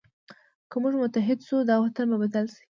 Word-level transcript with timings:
که 0.69 0.75
موږ 0.81 0.93
متحد 1.03 1.39
شو، 1.47 1.57
دا 1.69 1.75
وطن 1.83 2.05
به 2.11 2.17
بدل 2.23 2.45
شي. 2.53 2.59